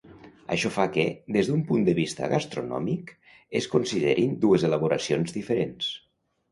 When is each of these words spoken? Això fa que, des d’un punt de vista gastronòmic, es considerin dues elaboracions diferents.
Això 0.53 0.69
fa 0.77 0.85
que, 0.95 1.03
des 1.35 1.51
d’un 1.51 1.61
punt 1.67 1.85
de 1.89 1.95
vista 2.01 2.31
gastronòmic, 2.33 3.15
es 3.63 3.69
considerin 3.77 4.37
dues 4.49 4.69
elaboracions 4.71 5.39
diferents. 5.41 5.97